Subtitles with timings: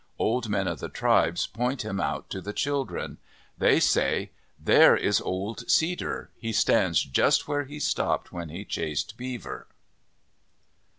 [0.17, 3.19] Old men of the tribes point him out to the children.
[3.59, 4.31] They say,"
[4.69, 6.31] There is Old Cedar.
[6.39, 9.67] He stands just where he stopped when he chased Beaver."